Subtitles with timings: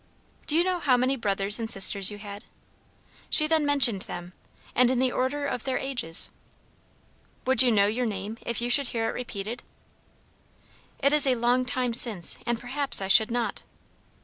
[0.47, 2.45] "Do you know how many brothers and sisters you had?"
[3.29, 4.33] She then mentioned them,
[4.73, 6.31] and in the order of their ages.
[7.45, 9.61] "Would you know your name if you should hear it repeated?"
[10.97, 13.61] "It is a long time since, and perhaps I should not."